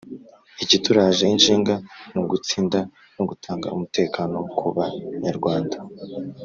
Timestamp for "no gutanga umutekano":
3.15-4.37